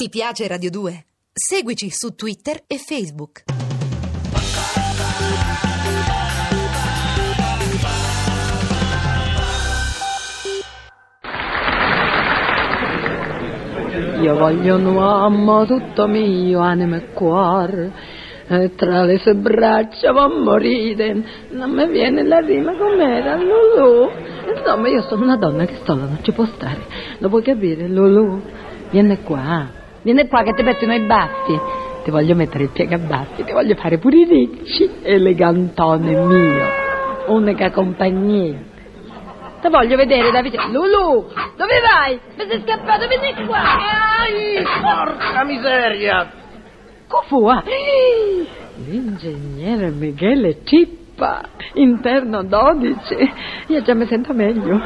Ti 0.00 0.08
piace 0.10 0.46
Radio 0.46 0.70
2? 0.70 1.04
Seguici 1.32 1.88
su 1.90 2.14
Twitter 2.14 2.62
e 2.68 2.76
Facebook. 2.78 3.42
Io 14.20 14.36
voglio 14.36 14.76
un 14.76 14.86
uomo 14.86 15.66
tutto 15.66 16.06
mio, 16.06 16.60
anima 16.60 16.98
e 16.98 17.10
cuore, 17.10 17.92
e 18.46 18.76
tra 18.76 19.02
le 19.02 19.18
sue 19.18 19.34
braccia 19.34 20.12
va 20.12 20.22
a 20.22 20.28
morire. 20.28 21.24
Non 21.50 21.72
mi 21.72 21.88
viene 21.88 22.22
la 22.22 22.38
rima 22.38 22.72
com'era, 22.76 23.34
Lulu. 23.34 24.10
Insomma, 24.56 24.86
io 24.86 25.02
sono 25.02 25.24
una 25.24 25.36
donna 25.36 25.64
che 25.64 25.80
sola 25.82 26.04
non 26.04 26.20
ci 26.22 26.30
può 26.30 26.44
stare. 26.44 26.86
Lo 27.18 27.28
puoi 27.28 27.42
capire, 27.42 27.88
Lulu? 27.88 28.40
Vieni 28.90 29.20
qua, 29.22 29.78
vieni 30.12 30.26
qua 30.26 30.42
che 30.42 30.54
ti 30.54 30.62
pettino 30.62 30.94
i 30.94 31.00
baffi. 31.00 31.60
Ti 32.04 32.10
voglio 32.10 32.34
mettere 32.34 32.64
il 32.64 32.70
piegabaffi, 32.70 33.44
ti 33.44 33.52
voglio 33.52 33.74
fare 33.74 33.98
pure 33.98 34.16
i 34.16 34.24
ricci, 34.24 34.90
elegantone 35.02 36.14
mio. 36.24 36.66
Unica 37.26 37.70
compagnia. 37.70 38.56
Ti 39.60 39.68
voglio 39.68 39.96
vedere 39.96 40.30
da 40.30 40.40
vicino. 40.40 40.64
Lulu, 40.68 41.26
dove 41.56 41.80
vai? 41.80 42.18
Mi 42.36 42.48
sei 42.48 42.62
scappato, 42.64 43.06
vieni 43.06 43.46
qua. 43.46 43.58
Ai, 44.20 44.64
Porca 44.80 45.44
miseria! 45.44 46.30
Cofua! 47.06 47.62
L'ingegnere 48.86 49.90
Michele 49.90 50.62
Cippa, 51.18 51.40
interno 51.74 52.44
12. 52.44 53.32
Io 53.66 53.82
già 53.82 53.92
mi 53.94 54.06
sento 54.06 54.32
meglio. 54.32 54.80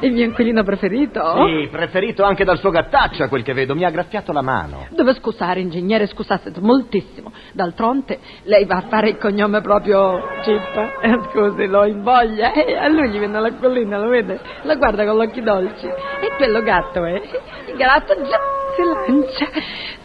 Il 0.00 0.12
mio 0.12 0.24
inquilino 0.24 0.62
preferito. 0.62 1.20
Sì, 1.46 1.68
preferito 1.70 2.24
anche 2.24 2.44
dal 2.44 2.58
suo 2.58 2.70
gattaccio, 2.70 3.26
quel 3.28 3.42
che 3.42 3.54
vedo. 3.54 3.74
Mi 3.74 3.84
ha 3.84 3.90
graffiato 3.90 4.32
la 4.32 4.42
mano. 4.42 4.86
Dove 4.90 5.14
scusare, 5.14 5.60
ingegnere, 5.60 6.06
scusasse 6.06 6.52
moltissimo. 6.60 7.32
D'altronde, 7.52 8.18
lei 8.42 8.66
va 8.66 8.76
a 8.76 8.80
fare 8.82 9.08
il 9.08 9.16
cognome 9.16 9.62
proprio 9.62 10.20
Cippa. 10.42 11.00
Eh, 11.00 11.18
scusi, 11.30 11.66
lo 11.66 11.86
invoglia. 11.86 12.52
E 12.52 12.76
a 12.76 12.88
lui 12.88 13.08
gli 13.08 13.18
viene 13.18 13.40
l'acquolina, 13.40 13.98
lo 13.98 14.10
vede? 14.10 14.38
La 14.62 14.74
guarda 14.74 15.06
con 15.06 15.16
gli 15.16 15.26
occhi 15.26 15.40
dolci. 15.40 15.86
E 15.86 16.36
quello 16.36 16.60
gatto, 16.62 17.04
eh? 17.06 17.22
Il 17.66 17.76
gatto 17.76 18.14
già 18.14 18.38
si 18.76 18.82
lancia. 18.82 19.48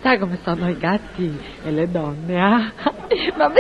Sa 0.02 0.18
come 0.18 0.40
sono 0.44 0.70
i 0.70 0.78
gatti 0.78 1.38
e 1.64 1.72
le 1.72 1.92
donne, 1.92 2.42
ah? 2.42 2.72
Ma 3.36 3.52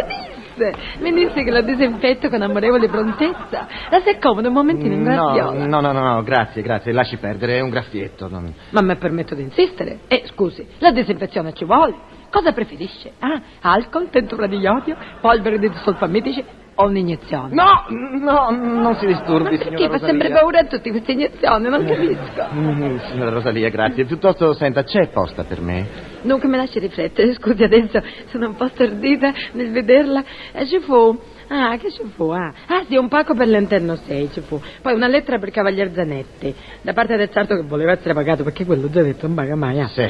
venisse, 0.55 0.99
venisse 0.99 1.43
che 1.43 1.51
la 1.51 1.61
disinfetto 1.61 2.29
con 2.29 2.41
amorevole 2.41 2.87
prontezza. 2.89 3.67
La 3.89 3.99
si 4.01 4.09
accomoda 4.09 4.47
un 4.47 4.53
momentino 4.53 4.93
in 4.93 5.01
No, 5.03 5.33
graffiola. 5.33 5.65
no, 5.65 5.79
no, 5.81 5.91
no, 5.91 6.01
no, 6.13 6.23
grazie, 6.23 6.61
grazie. 6.61 6.91
Lasci 6.91 7.17
perdere, 7.17 7.57
è 7.57 7.61
un 7.61 7.69
graffietto. 7.69 8.27
non- 8.27 8.53
Ma 8.71 8.81
mi 8.81 8.95
permetto 8.95 9.35
di 9.35 9.41
insistere. 9.43 9.99
E 10.07 10.23
scusi, 10.33 10.65
la 10.79 10.91
disinfezione 10.91 11.53
ci 11.53 11.65
vuole. 11.65 11.93
Cosa 12.29 12.51
preferisce? 12.51 13.11
Ah, 13.19 13.41
alcol, 13.61 14.09
tentura 14.09 14.47
di 14.47 14.57
iodio, 14.57 14.95
polvere 15.21 15.59
di 15.59 15.69
solfamitici 15.83 16.43
o 16.75 16.85
un'iniezione? 16.87 17.53
No, 17.53 17.85
no, 18.19 18.49
non 18.49 18.95
si 18.95 19.05
Ma 19.05 19.11
disturbi, 19.11 19.57
perché 19.57 19.75
signora 19.77 19.99
fa 19.99 20.05
sempre 20.05 20.27
Rosalia. 20.29 20.39
paura 20.39 20.59
a 20.59 20.63
tutte 20.65 20.89
queste 20.89 21.11
iniezioni? 21.11 21.69
Non 21.69 21.85
capisco. 21.85 22.45
Mm, 22.55 22.97
signora 23.11 23.29
Rosalia, 23.29 23.69
grazie. 23.69 24.05
Piuttosto, 24.05 24.53
senta, 24.53 24.83
c'è 24.83 25.09
posta 25.09 25.43
per 25.43 25.61
me? 25.61 26.12
Dunque 26.23 26.47
mi 26.49 26.57
lasci 26.57 26.79
riflettere, 26.79 27.33
scusi 27.39 27.63
adesso 27.63 28.01
sono 28.27 28.47
un 28.47 28.55
po' 28.55 28.67
stordita 28.69 29.31
nel 29.53 29.71
vederla. 29.71 30.23
E 30.51 30.65
ci 30.65 30.79
fu. 30.79 31.17
Ah, 31.49 31.77
che 31.77 31.91
ci 31.91 32.01
fu? 32.15 32.29
Ah, 32.29 32.51
ah 32.67 32.83
sì, 32.87 32.95
un 32.95 33.07
pacco 33.09 33.35
per 33.35 33.47
l'interno 33.47 33.95
6 33.95 34.29
ci 34.31 34.41
fu. 34.41 34.59
Poi 34.81 34.93
una 34.93 35.07
lettera 35.07 35.37
per 35.37 35.51
Cavalier 35.51 35.91
Zanetti, 35.93 36.53
da 36.81 36.93
parte 36.93 37.15
del 37.17 37.29
sarto 37.31 37.55
che 37.55 37.63
voleva 37.63 37.91
essere 37.91 38.13
pagato 38.13 38.43
perché 38.43 38.65
quello 38.65 38.89
Zanetti 38.91 39.25
non 39.27 39.35
paga 39.35 39.55
mai. 39.55 39.79
Ah, 39.79 39.87
Sì. 39.87 40.01
Eh, 40.01 40.09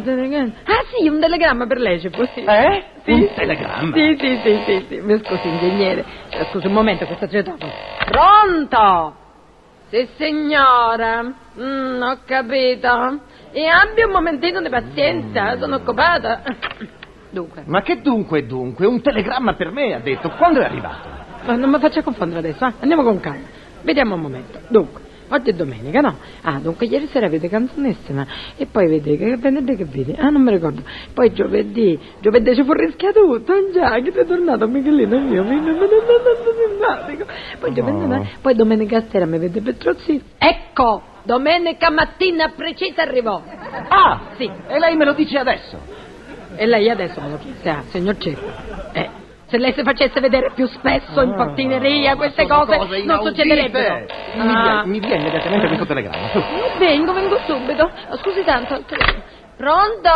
sì, 0.96 1.06
un 1.08 1.20
telegramma 1.20 1.66
per 1.66 1.78
lei 1.78 2.00
ci 2.00 2.08
fu. 2.08 2.24
Sì. 2.34 2.40
Eh? 2.44 2.84
Sì. 3.04 3.12
Un 3.12 3.28
telegramma? 3.34 3.94
Sì, 3.94 4.16
sì, 4.18 4.40
sì, 4.42 4.62
sì, 4.64 4.86
sì. 4.88 5.00
Mi 5.00 5.18
scusi, 5.22 5.48
ingegnere. 5.48 6.04
Eh, 6.30 6.46
Scusi 6.50 6.66
un 6.66 6.72
momento, 6.72 7.04
questo 7.06 7.28
citofono. 7.28 7.70
Pronto? 8.10 9.16
Sì, 9.92 10.08
signora. 10.16 11.22
Mm, 11.22 12.00
ho 12.00 12.18
capito. 12.24 13.20
E 13.52 13.66
abbia 13.66 14.06
un 14.06 14.12
momentino 14.12 14.62
di 14.62 14.70
pazienza, 14.70 15.58
sono 15.58 15.76
occupata. 15.76 16.42
Dunque, 17.28 17.64
Ma 17.66 17.82
che 17.82 18.00
dunque, 18.00 18.46
dunque? 18.46 18.86
Un 18.86 19.02
telegramma 19.02 19.54
per 19.54 19.70
me, 19.70 19.92
ha 19.92 19.98
detto. 19.98 20.30
Quando 20.30 20.60
è 20.60 20.64
arrivato? 20.64 21.20
ma 21.44 21.56
non 21.56 21.68
mi 21.68 21.78
faccia 21.78 22.02
confondere 22.02 22.38
adesso, 22.38 22.64
eh? 22.64 22.72
andiamo 22.80 23.02
con 23.02 23.20
calma. 23.20 23.46
Vediamo 23.82 24.14
un 24.14 24.20
momento. 24.22 24.60
Dunque, 24.68 25.02
oggi 25.32 25.50
è 25.50 25.52
domenica, 25.52 26.00
no? 26.00 26.16
Ah, 26.42 26.58
dunque 26.60 26.86
ieri 26.86 27.08
sera 27.08 27.28
vede 27.28 27.48
canzonissima. 27.48 28.26
E 28.56 28.66
poi 28.66 28.86
vede 28.88 29.16
che 29.16 29.36
venerdì 29.36 29.76
che 29.76 29.84
vedi? 29.84 30.14
Ah, 30.18 30.28
non 30.30 30.42
mi 30.42 30.50
ricordo. 30.50 30.82
Poi 31.12 31.32
giovedì, 31.32 31.98
giovedì 32.20 32.54
ci 32.54 32.62
fu 32.64 32.72
rischiato 32.72 33.20
tutto, 33.24 33.52
già, 33.72 33.98
che 34.00 34.12
sei 34.12 34.26
tornato 34.26 34.68
Michelino 34.68 35.18
mio, 35.20 35.42
mi 35.44 35.60
simpatico. 36.66 37.26
Poi 37.58 37.72
giovedì, 37.74 38.06
No. 38.06 38.26
poi 38.40 38.54
domenica 38.54 39.02
sera 39.10 39.26
mi 39.26 39.38
vede 39.38 39.60
Petrozzino. 39.60 40.20
Ecco, 40.38 41.02
domenica 41.24 41.90
mattina 41.90 42.52
precisa 42.54 43.02
arrivò. 43.02 43.42
Ah! 43.88 44.20
Sì. 44.36 44.50
E 44.68 44.78
lei 44.78 44.96
me 44.96 45.04
lo 45.04 45.12
dice 45.12 45.38
adesso? 45.38 45.78
E 46.56 46.66
lei 46.66 46.90
adesso 46.90 47.20
me 47.20 47.30
lo 47.30 47.38
chiede, 47.38 47.70
ah, 47.70 47.82
signor 47.88 48.16
Ceppo. 48.18 48.46
Eh, 48.92 49.10
se 49.52 49.58
lei 49.58 49.74
si 49.74 49.82
facesse 49.82 50.18
vedere 50.18 50.50
più 50.54 50.66
spesso 50.66 51.20
in 51.20 51.34
portineria 51.34 52.16
queste 52.16 52.46
Sono 52.46 52.64
cose, 52.64 53.02
non 53.04 53.22
succederebbero. 53.22 54.06
Mi, 54.32 54.40
Ah, 54.40 54.82
mi 54.86 54.98
dia 54.98 55.16
immediatamente 55.16 55.66
questo 55.66 55.84
telegramma. 55.84 56.28
su. 56.32 56.42
vengo, 56.78 57.12
vengo 57.12 57.38
subito. 57.46 57.90
Oh, 58.08 58.16
Scusi 58.16 58.42
tanto. 58.44 58.82
telefono. 58.86 59.22
Pronto? 59.58 60.10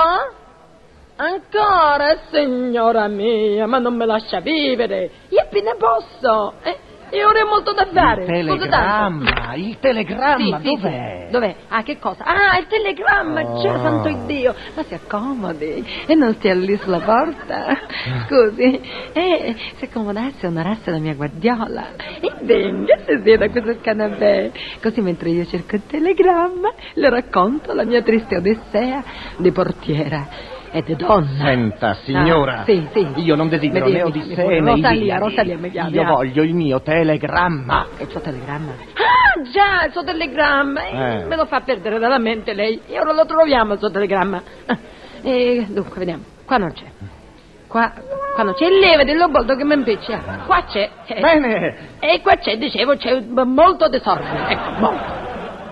Ancora, 1.19 2.17
signora 2.31 3.09
mia, 3.09 3.67
ma 3.67 3.79
non 3.79 3.95
mi 3.97 4.05
lascia 4.07 4.41
vivere. 4.41 5.11
Io 5.29 5.41
appena 5.41 5.75
posso. 5.79 6.55
Eh, 6.63 6.79
e 7.11 7.25
ora 7.25 7.41
è 7.41 7.45
molto 7.45 7.73
da 7.73 7.87
fare. 7.93 8.23
Il 8.25 8.27
telegramma, 8.29 9.55
il 9.55 9.77
telegramma, 9.81 10.59
Sì, 10.61 10.65
dov'è? 10.65 11.25
sì. 11.27 11.33
Dov'è? 11.33 11.55
Ah, 11.69 11.83
che 11.83 11.99
cosa? 11.99 12.25
Ah, 12.25 12.59
il 12.59 12.67
telegramma, 12.67 13.41
Oh. 13.43 13.63
già, 13.63 13.79
santo 13.81 14.25
Dio. 14.27 14.55
Ma 14.75 14.83
si 14.85 14.95
accomodi 14.95 15.85
e 16.07 16.15
non 16.15 16.35
stia 16.35 16.55
lì 16.55 16.77
sulla 16.79 17.01
porta. 17.01 17.77
Scusi, 18.27 18.81
eh, 19.13 19.55
si 19.77 19.85
accomodasse 19.85 20.47
onorasse 20.47 20.91
la 20.91 20.99
mia 20.99 21.15
guardiola. 21.15 21.95
E 22.21 22.33
venga, 22.43 22.99
si 23.07 23.21
sieda 23.23 23.49
qui 23.51 23.63
sul 23.63 23.81
canapè. 23.81 24.51
Così 24.83 25.01
mentre 25.01 25.31
io 25.31 25.45
cerco 25.47 25.77
il 25.77 25.87
telegramma, 25.87 26.73
le 26.95 27.11
racconto 27.11 27.73
la 27.75 27.85
mia 27.85 28.03
triste 28.03 28.37
odissea 28.37 29.03
di 29.39 29.51
portiera 29.53 30.55
e 30.71 30.83
di 30.83 30.95
donna. 30.97 31.27
Senta, 31.45 31.95
signora. 32.05 32.61
Ah, 32.61 32.65
sì, 32.65 32.87
sì. 32.93 33.07
Io 33.17 33.35
non 33.37 33.49
desidero 33.49 33.87
né 33.89 34.03
dica. 34.11 34.43
né 34.45 34.61
Rosalia. 34.61 35.19
Rosalia, 35.19 35.57
mi 35.59 35.71
chiami, 35.71 35.91
Io 35.93 36.03
ah. 36.03 36.07
voglio 36.07 36.43
il 36.43 36.55
mio 36.55 36.81
telegramma. 36.81 37.87
Il 37.99 38.09
suo 38.09 38.21
telegramma? 38.21 38.73
Ah, 38.73 39.43
già, 39.53 39.85
il 39.87 39.93
suo 39.93 40.05
telegramma. 40.05 40.85
Eh, 40.87 41.21
Eh. 41.21 41.25
Me 41.25 41.37
lo 41.37 41.47
fa 41.47 41.61
perdere 41.61 41.99
dalla 41.99 42.19
mente 42.19 42.53
lei. 42.53 42.81
E 42.87 42.99
ora 42.99 43.13
lo 43.13 43.25
troviamo 43.27 43.75
il 43.75 43.79
suo 43.79 43.91
telegramma. 43.91 44.43
Ah, 44.67 44.79
E 45.23 45.67
dunque, 45.69 45.99
vediamo. 45.99 46.23
Qua 46.45 46.57
non 46.59 46.73
c'è. 46.73 46.85
Qua, 47.67 47.93
qua 48.35 48.45
non 48.45 48.55
c'è. 48.55 48.69
Leva 48.69 49.03
del 49.05 49.17
loboldo 49.17 49.57
che 49.57 49.65
mi 49.65 49.75
impiccia. 49.75 50.21
Qua 50.47 50.63
c'è. 50.65 50.89
Eh, 51.07 51.21
Bene. 51.21 51.77
E 51.99 52.21
qua 52.23 52.37
c'è, 52.37 52.57
dicevo, 52.59 52.97
c'è 52.97 53.21
molto 53.23 53.89
disordine. 53.89 54.49
Ecco, 54.51 54.71
molto. 54.79 55.25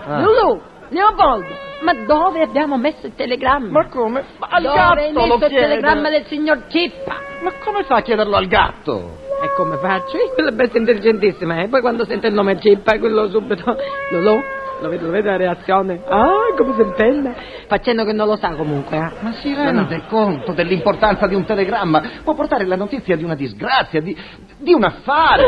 Ah. 0.07 0.19
Lulu, 0.19 0.61
Leopoldo, 0.89 1.47
ma 1.81 1.93
dove 2.05 2.41
abbiamo 2.41 2.77
messo 2.77 3.07
il 3.07 3.15
telegramma? 3.15 3.69
Ma 3.69 3.87
come? 3.87 4.23
Ma 4.37 4.47
al 4.49 4.61
dove 4.61 4.79
hai 4.79 5.13
gatto 5.13 5.19
messo 5.19 5.27
lo 5.27 5.33
il 5.35 5.39
chiede. 5.49 5.67
telegramma 5.67 6.09
del 6.09 6.25
signor 6.25 6.63
Cippa? 6.67 7.15
Ma 7.41 7.51
come 7.63 7.83
fa 7.83 7.95
a 7.97 8.01
chiederlo 8.01 8.35
al 8.35 8.47
gatto? 8.47 9.17
E 9.43 9.53
come 9.55 9.77
faccio? 9.77 10.17
Io 10.17 10.31
quella 10.33 10.51
bestia 10.51 10.79
intelligentissima, 10.79 11.61
e 11.61 11.67
poi 11.67 11.81
quando 11.81 12.05
sente 12.05 12.27
il 12.27 12.33
nome 12.33 12.59
Cippa, 12.59 12.97
quello 12.99 13.27
subito. 13.29 13.75
Lolo, 14.11 14.41
lo 14.79 14.89
vede, 14.89 15.03
lo 15.05 15.11
vede 15.11 15.29
la 15.29 15.37
reazione? 15.37 16.01
Ah, 16.07 16.53
come 16.55 16.73
si 16.75 16.81
impella? 16.81 17.33
Facendo 17.67 18.05
che 18.05 18.13
non 18.13 18.27
lo 18.27 18.35
sa 18.37 18.55
comunque, 18.55 18.97
eh. 18.97 19.11
Ma 19.19 19.31
si 19.33 19.53
rende 19.53 19.97
no. 19.97 20.03
conto 20.07 20.53
dell'importanza 20.53 21.27
di 21.27 21.35
un 21.35 21.45
telegramma? 21.45 22.01
Può 22.23 22.33
portare 22.33 22.65
la 22.65 22.75
notizia 22.75 23.15
di 23.15 23.23
una 23.23 23.35
disgrazia, 23.35 24.01
di, 24.01 24.15
di 24.57 24.73
un 24.73 24.83
affare. 24.83 25.43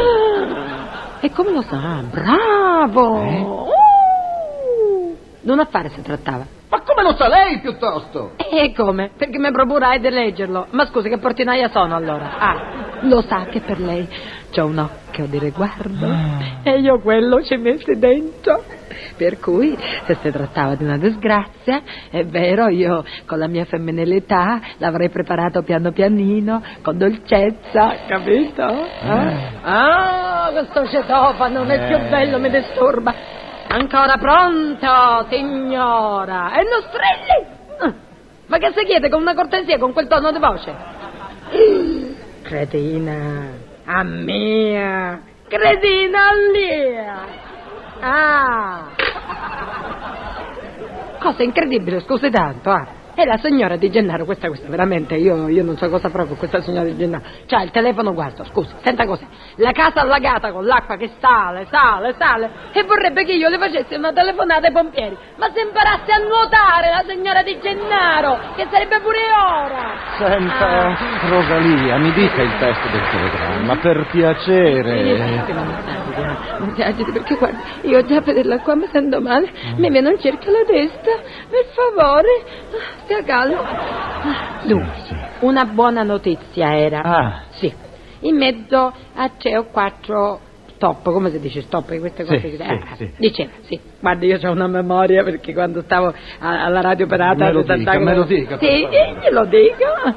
E 1.21 1.31
come 1.31 1.51
lo 1.51 1.61
sa? 1.61 2.03
Bravo! 2.11 3.21
Eh? 3.21 3.66
Di 5.47 5.53
un 5.53 5.59
affare 5.59 5.87
si 5.91 6.01
trattava. 6.01 6.45
Ma 6.69 6.81
come 6.81 7.03
lo 7.03 7.15
sa 7.15 7.29
lei 7.29 7.59
piuttosto? 7.59 8.33
E 8.35 8.73
come? 8.75 9.11
Perché 9.17 9.39
mi 9.39 9.49
procurai 9.49 9.97
di 10.01 10.09
leggerlo. 10.09 10.67
Ma 10.71 10.85
scusi, 10.87 11.07
che 11.07 11.19
portinaia 11.19 11.69
sono 11.69 11.95
allora? 11.95 12.37
Ah, 12.37 12.55
lo 13.03 13.21
sa 13.21 13.45
che 13.45 13.61
per 13.61 13.79
lei 13.79 14.05
c'ho 14.53 14.65
un 14.65 14.77
occhio 14.79 15.25
di 15.27 15.39
riguardo 15.39 16.05
e 16.63 16.79
io 16.79 16.99
quello 16.99 17.41
ci 17.43 17.55
messi 17.55 17.97
dentro. 17.97 18.61
Per 19.15 19.39
cui, 19.39 19.73
se 20.05 20.17
si 20.21 20.29
trattava 20.31 20.75
di 20.75 20.83
una 20.83 20.97
disgrazia, 20.97 21.81
è 22.09 22.25
vero, 22.25 22.67
io 22.67 23.05
con 23.25 23.39
la 23.39 23.47
mia 23.47 23.63
femminilità 23.63 24.59
l'avrei 24.79 25.07
preparato 25.09 25.61
piano 25.61 25.93
pianino, 25.93 26.61
con 26.81 26.97
dolcezza, 26.97 27.99
capito? 28.05 28.67
Eh? 28.67 29.35
Ah, 29.61 30.49
questo 30.51 30.85
cetofano 30.89 31.59
non 31.59 31.71
è 31.71 31.83
Eh. 31.83 31.87
più 31.87 32.09
bello, 32.09 32.37
mi 32.37 32.49
disturba. 32.49 33.13
Ancora 33.69 34.17
pronto, 34.17 35.27
signora? 35.29 36.53
E 36.53 36.63
non 36.63 36.81
strilli! 36.87 37.55
Ma 38.47 38.57
che 38.59 38.71
si 38.75 38.85
chiede 38.85 39.09
con 39.09 39.21
una 39.21 39.35
cortesia, 39.35 39.77
con 39.77 39.91
quel 39.91 40.07
tono 40.07 40.31
di 40.31 40.39
voce? 40.39 40.73
Cretina, 42.43 43.49
a 43.83 44.03
mia, 44.03 45.21
cretina 45.47 46.29
lia. 46.53 47.25
Ah. 47.99 48.85
Cosa 51.19 51.43
incredibile, 51.43 51.99
scusi 52.01 52.29
tanto, 52.29 52.69
ah. 52.69 52.87
È 53.17 53.25
la 53.25 53.37
signora 53.41 53.77
di 53.77 53.89
Gennaro, 53.89 54.25
questa, 54.25 54.47
questa, 54.47 54.69
veramente, 54.69 55.15
io, 55.15 55.47
io 55.47 55.63
non 55.63 55.75
so 55.75 55.89
cosa 55.89 56.07
proprio 56.11 56.35
questa 56.35 56.61
signora 56.61 56.85
di 56.85 56.95
Gennaro. 56.95 57.23
C'ha 57.47 57.63
il 57.63 57.71
telefono, 57.71 58.13
guarda, 58.13 58.43
scusi, 58.45 58.71
senta 58.83 59.07
cos'è. 59.07 59.25
La 59.55 59.71
casa 59.71 60.01
allagata 60.01 60.51
con 60.51 60.63
l'acqua 60.67 60.97
che 60.97 61.09
sale, 61.19 61.65
sale, 61.71 62.13
sale, 62.15 62.47
e 62.73 62.83
vorrebbe 62.83 63.25
che 63.25 63.31
io 63.33 63.49
le 63.49 63.57
facessi 63.57 63.95
una 63.95 64.13
telefonata 64.13 64.67
ai 64.67 64.71
pompieri. 64.71 65.17
Ma 65.37 65.49
se 65.51 65.61
imparasse 65.61 66.11
a 66.11 66.17
nuotare 66.19 66.89
la 66.91 67.03
signora 67.07 67.41
di 67.41 67.57
Gennaro, 67.59 68.37
che 68.55 68.67
sarebbe 68.69 68.99
pure 68.99 69.17
ora. 69.33 69.97
Senta, 70.19 70.65
Ah. 70.67 70.95
Rosalia, 71.27 71.97
mi 71.97 72.11
dica 72.11 72.43
il 72.43 72.55
testo 72.59 72.87
del 72.89 73.01
telegramma, 73.09 73.77
per 73.77 74.07
piacere. 74.11 75.43
Non 76.59 76.73
ti 76.73 76.81
agiti 76.83 77.11
perché 77.11 77.35
guarda, 77.35 77.57
io 77.81 78.03
già 78.05 78.17
a 78.17 78.21
vederla 78.21 78.59
qua 78.59 78.75
mi 78.75 78.87
sento 78.91 79.21
male, 79.21 79.49
mi 79.77 79.89
viene 79.89 80.09
un 80.09 80.19
cerchio 80.19 80.49
alla 80.49 80.65
testa, 80.65 81.11
per 81.49 81.65
favore, 81.73 82.43
ah. 83.09 83.85
Ah, 84.19 84.61
Dunque, 84.65 84.91
una 85.41 85.65
buona 85.65 86.03
notizia 86.03 86.75
era. 86.77 87.01
Ah. 87.03 87.43
Sì, 87.51 87.71
in 88.21 88.35
mezzo 88.37 88.91
a 89.15 89.29
tre 89.37 89.57
o 89.57 89.65
quattro 89.65 90.39
stop, 90.73 91.03
come 91.11 91.29
si 91.31 91.39
dice 91.39 91.61
stop, 91.61 91.97
queste 91.99 92.23
cose 92.25 92.39
Sì, 92.39 92.49
che- 92.49 92.57
sì, 92.57 92.63
ah, 92.63 92.95
sì. 92.95 93.11
Diceva, 93.17 93.51
sì, 93.61 93.79
guarda 93.99 94.25
io 94.25 94.39
ho 94.43 94.51
una 94.51 94.67
memoria 94.67 95.23
perché 95.23 95.53
quando 95.53 95.81
stavo 95.81 96.07
a- 96.39 96.63
alla 96.65 96.81
radio 96.81 97.07
perata 97.07 97.45
Me 97.45 97.51
lo 97.51 97.61
di 97.63 97.77
dica, 97.77 97.91
Cruz- 97.91 98.03
me 98.05 98.15
lo 98.15 98.23
dica, 98.23 98.57
sì, 98.59 98.87
glielo 99.21 99.45
dico. 99.45 100.15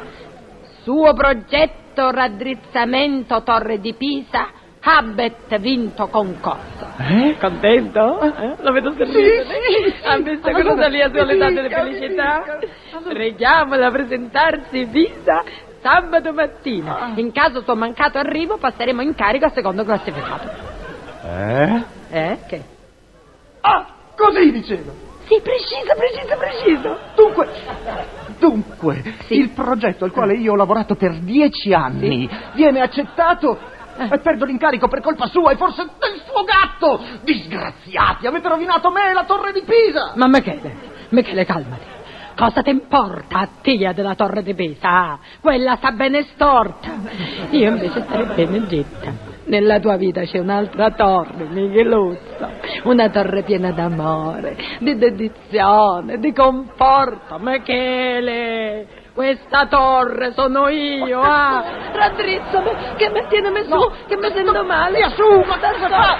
Suo 0.82 1.12
progetto 1.12 2.10
raddrizzamento 2.10 3.42
Torre 3.42 3.78
di 3.80 3.94
Pisa, 3.94 4.48
Habet 4.82 5.58
vinto 5.58 6.06
concorso. 6.08 6.86
Eh? 6.98 7.36
Contento? 7.38 8.20
Eh? 8.22 8.54
Lo 8.60 8.72
vedo 8.72 8.92
sorridere. 8.92 9.44
Ha 10.04 10.16
visto 10.18 10.48
che 10.48 10.54
Allora, 10.54 10.74
Rosalia 10.74 11.08
sulle 11.10 11.36
date 11.36 11.62
mi 11.62 11.68
felicità? 11.68 12.58
dica. 12.60 13.00
Preghiamola 13.08 13.86
a 13.86 13.90
presentarsi 13.90 14.86
Pisa 14.90 15.42
sabato 15.82 16.32
mattina. 16.32 16.98
Ah. 16.98 17.12
In 17.16 17.30
caso 17.32 17.60
suo 17.62 17.74
mancato 17.76 18.18
arrivo 18.18 18.56
passeremo 18.56 19.02
in 19.02 19.14
carico 19.14 19.46
a 19.46 19.50
secondo 19.50 19.84
classificato. 19.84 20.48
Eh? 21.26 21.82
Eh? 22.10 22.38
Che? 22.46 22.62
Ah, 23.60 23.86
così 24.16 24.50
dicevo. 24.50 25.08
Sì, 25.26 25.40
preciso, 25.42 25.94
preciso, 25.96 26.36
preciso. 26.36 26.98
Dunque, 27.14 27.48
dunque, 28.38 29.02
Sì. 29.26 29.38
il 29.38 29.50
progetto 29.50 30.04
al 30.04 30.10
quale 30.10 30.34
io 30.34 30.52
ho 30.52 30.56
lavorato 30.56 30.96
per 30.96 31.12
dieci 31.20 31.72
anni 31.72 32.28
viene 32.54 32.80
accettato 32.80 33.58
Eh. 33.58 33.78
E 34.08 34.18
perdo 34.18 34.44
l'incarico 34.44 34.88
per 34.88 35.00
colpa 35.00 35.26
sua 35.26 35.52
e 35.52 35.56
forse 35.56 35.82
del 35.98 36.22
suo 36.24 36.44
gatto. 36.44 37.02
Disgraziati, 37.22 38.26
avete 38.26 38.48
rovinato 38.48 38.90
me 38.90 39.10
e 39.10 39.12
la 39.12 39.24
torre 39.24 39.52
di 39.52 39.62
Pisa. 39.62 40.12
Ma 40.14 40.26
Michele, 40.26 40.74
Michele, 41.10 41.44
calmati. 41.44 41.98
Cosa 42.36 42.62
ti 42.62 42.70
importa 42.70 43.38
a 43.40 43.48
tia 43.60 43.92
della 43.92 44.14
torre 44.14 44.42
di 44.42 44.54
Pisa? 44.54 44.88
Ah, 44.88 45.18
Quella 45.40 45.76
sta 45.76 45.92
bene 45.92 46.22
storta. 46.32 46.88
Io 47.50 47.68
invece 47.68 48.00
starei 48.02 48.26
bene 48.34 48.66
zitta. 48.66 49.28
Nella 49.44 49.80
tua 49.80 49.96
vita 49.96 50.22
c'è 50.22 50.38
un'altra 50.38 50.92
torre, 50.92 51.44
Micheluzzo. 51.44 52.48
Una 52.84 53.10
torre 53.10 53.42
piena 53.42 53.72
d'amore, 53.72 54.56
di 54.78 54.96
dedizione, 54.96 56.18
di 56.18 56.32
conforto. 56.32 57.36
Michele, 57.40 58.86
questa 59.14 59.66
torre 59.66 60.32
sono 60.32 60.68
io, 60.68 61.20
ah. 61.20 61.62
Raddrizzami, 61.92 62.70
che 62.96 63.10
mi 63.10 63.26
tiene 63.28 63.64
su, 63.64 63.90
che 64.06 64.16
mi 64.16 64.30
sento 64.32 64.64
male. 64.64 64.96
Via 64.96 65.10
su, 65.10 65.42
ma 65.46 65.58
cosa 65.58 65.88
fa? 65.88 66.18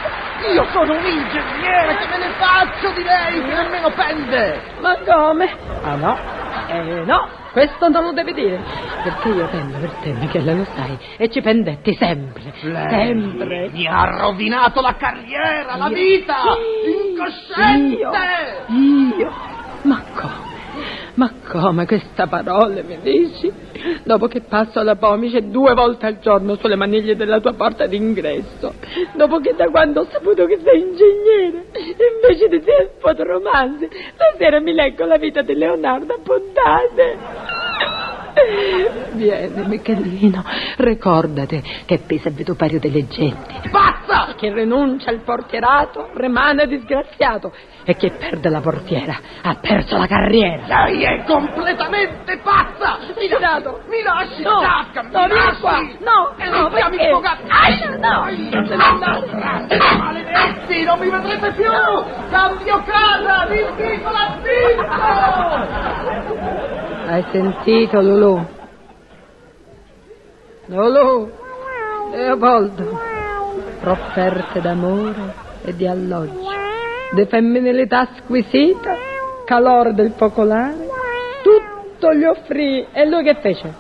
Io 0.53 0.65
sono 0.73 0.97
un 0.97 1.05
ingegnere, 1.05 1.97
che 1.97 2.07
me 2.09 2.19
ne 2.19 2.31
faccio 2.39 2.91
di 2.95 3.03
lei, 3.03 3.43
che 3.45 3.55
nemmeno 3.55 3.91
pende. 3.91 4.61
Ma 4.81 4.97
come? 4.99 5.49
Ah 5.83 5.95
no? 5.97 6.39
Eh 6.69 7.03
no, 7.05 7.29
questo 7.53 7.89
non 7.89 8.05
lo 8.05 8.13
devi 8.13 8.33
dire. 8.33 8.61
Perché 9.03 9.29
io 9.29 9.47
pendo 9.49 9.79
per 9.79 9.91
te, 10.03 10.13
Michele, 10.13 10.55
lo 10.55 10.65
sai. 10.75 10.99
E 11.17 11.29
ci 11.31 11.41
pendetti 11.41 11.95
sempre. 11.95 12.53
Sempre. 12.61 13.69
Mi 13.73 13.87
ha 13.87 14.05
rovinato 14.19 14.81
la 14.81 14.95
carriera, 14.97 15.77
la 15.77 15.89
Io- 15.89 15.95
vita, 15.95 16.37
Sì, 16.85 17.11
incosciente. 17.11 17.97
Io, 18.69 19.17
io. 19.17 19.33
Ma 19.83 20.03
come? 20.15 20.49
Ma 21.21 21.35
come 21.51 21.85
questa 21.85 22.27
parola 22.29 22.83
mi 22.83 22.99
dici? 23.03 23.53
Dopo 24.05 24.27
che 24.27 24.41
passo 24.41 24.83
la 24.83 24.97
pomice 24.97 25.51
due 25.51 25.75
volte 25.75 26.07
al 26.07 26.19
giorno 26.19 26.57
sulle 26.57 26.77
maniglie 26.77 27.15
della 27.15 27.41
tua 27.41 27.53
porta 27.53 27.87
d'ingresso, 27.87 28.73
dopo 29.17 29.39
che 29.41 29.55
da 29.55 29.69
quando 29.69 30.01
ho 30.01 30.07
saputo 30.11 30.47
che 30.47 30.59
sei 30.65 30.81
ingegnere, 30.81 31.67
invece 32.23 32.49
di 32.49 32.63
te 32.63 32.93
fotoromanzi, 33.01 33.87
la 34.17 34.35
sera 34.39 34.61
mi 34.61 34.73
leggo 34.73 35.05
la 35.05 35.19
vita 35.19 35.43
di 35.43 35.55
Leonardo 35.55 36.15
a 36.15 36.19
puntate. 36.23 37.19
Vieni, 39.13 39.67
Michelino, 39.67 40.45
ricordati 40.79 41.63
che 41.85 41.99
Pisa 42.07 42.29
è 42.29 42.33
vituperio 42.33 42.79
delle 42.79 43.07
genti. 43.07 43.69
Pazza! 43.71 44.35
Chi 44.37 44.51
rinuncia 44.53 45.11
al 45.11 45.21
portierato 45.23 46.11
rimane 46.15 46.67
disgraziato 46.67 47.53
e 47.85 47.95
chi 47.97 48.11
perde 48.11 48.49
la 48.49 48.61
portiera 48.61 49.19
ha 49.43 49.57
perso 49.61 49.97
la 49.99 50.07
carriera. 50.07 50.85
Lei 50.85 51.03
è 51.03 51.25
completamente 51.25 52.39
pazza! 52.43 52.99
Mi, 53.19 53.29
la- 53.29 53.37
Tirato. 53.37 53.81
mi 53.89 54.03
lasci, 54.03 54.43
No, 54.43 54.61
Tasca, 54.61 55.03
mi 55.03 55.11
lasci! 55.35 55.61
qua. 55.61 55.81
No, 56.01 56.33
E 56.39 56.49
no, 56.49 56.69
mi 56.69 56.75
chiami 56.77 56.97
suo 57.11 57.21
gatto! 57.21 57.43
Ai, 57.49 57.99
no, 57.99 58.23
Ai, 58.23 58.49
non 58.51 58.65
no, 58.65 59.99
Maledetti, 59.99 60.83
non 60.85 60.99
mi 60.99 61.11
vedrete 61.11 61.53
più! 61.53 61.71
Cambio 62.31 62.83
casa, 62.85 63.47
disdico 63.49 64.11
l'affitto! 64.11 65.90
Hai 67.11 67.27
sentito, 67.33 68.01
Lulu? 68.01 68.39
Lulu, 70.67 71.33
Leopoldo, 72.13 73.01
profferte 73.81 74.61
d'amore 74.61 75.35
e 75.65 75.75
di 75.75 75.89
alloggio, 75.89 76.49
di 77.11 77.27
femminilità 77.27 78.11
squisita, 78.17 78.95
calore 79.45 79.93
del 79.93 80.13
focolare, 80.13 80.87
tutto 81.43 82.15
gli 82.15 82.23
offrì. 82.23 82.87
E 82.93 83.09
lui 83.09 83.25
che 83.25 83.35
fece? 83.41 83.75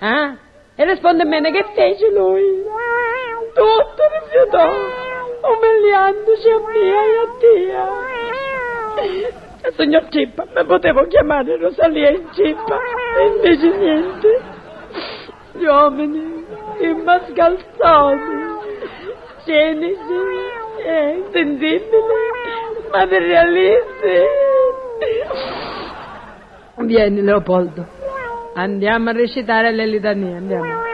Ah? 0.00 0.36
E 0.74 0.84
risponde 0.84 1.24
bene 1.24 1.50
che 1.50 1.64
fece 1.74 2.12
lui? 2.12 2.62
Tutto 3.54 4.02
rifiutò, 4.20 4.70
umiliandoci 5.48 6.50
a 6.50 6.60
mia 6.74 7.00
e 7.00 7.16
a 7.16 7.26
tia. 7.40 7.88
Eh, 9.60 9.72
Signor 9.76 10.08
Cippa, 10.08 10.44
mi 10.54 10.64
potevo 10.64 11.06
chiamare 11.06 11.56
Rosalia 11.56 12.10
in 12.10 12.28
Cippa, 12.32 12.78
e 13.18 13.26
invece 13.26 13.76
niente. 13.76 14.40
Gli 15.52 15.64
uomini, 15.64 16.44
i 16.80 16.94
mascalzoni, 16.94 18.46
cinici, 19.44 20.18
eh, 20.86 21.24
materialisti. 22.92 24.16
Vieni, 26.76 27.22
Leopoldo. 27.22 27.86
Andiamo 28.54 29.10
a 29.10 29.12
recitare 29.12 29.72
le 29.72 29.86
litanie, 29.86 30.36
andiamo. 30.36 30.87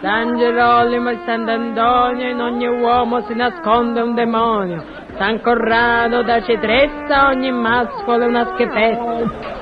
San 0.00 0.36
Gerolimo 0.38 1.10
e 1.10 1.18
Sant'Antonio, 1.26 2.28
in 2.28 2.40
ogni 2.40 2.68
uomo 2.68 3.26
si 3.26 3.34
nasconde 3.34 4.00
un 4.00 4.14
demonio. 4.14 4.84
San 5.18 5.40
Corrado 5.42 6.22
da 6.22 6.40
Cetrezza, 6.40 7.26
ogni 7.26 7.50
mascolo 7.50 8.22
è 8.22 8.26
una 8.26 8.44
schifezza. 8.54 9.56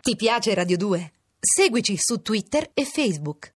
Ti 0.00 0.16
piace 0.16 0.54
Radio 0.54 0.78
2? 0.78 1.12
Seguici 1.38 1.96
su 1.98 2.22
Twitter 2.22 2.70
e 2.72 2.84
Facebook. 2.84 3.48